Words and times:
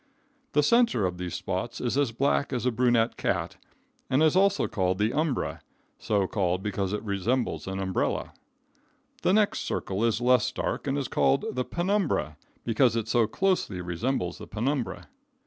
The 0.53 0.63
center 0.63 1.05
of 1.05 1.19
these 1.19 1.35
spots 1.35 1.79
is 1.79 1.95
as 1.95 2.11
black 2.11 2.51
as 2.51 2.65
a 2.65 2.71
brunette 2.71 3.17
cat, 3.17 3.57
and 4.09 4.23
is 4.23 4.33
called 4.71 4.97
the 4.97 5.13
umbra, 5.13 5.61
so 5.99 6.25
called 6.25 6.63
because 6.63 6.91
it 6.91 7.03
resembles 7.03 7.67
an 7.67 7.77
umbrella. 7.79 8.33
The 9.21 9.31
next 9.33 9.59
circle 9.59 10.03
is 10.03 10.19
less 10.19 10.51
dark, 10.51 10.87
and 10.87 11.07
called 11.11 11.45
the 11.51 11.63
penumbra, 11.65 12.35
because 12.63 12.95
it 12.95 13.07
so 13.07 13.27
closely 13.27 13.79
resembles 13.79 14.39
the 14.39 14.47
penumbra. 14.47 15.07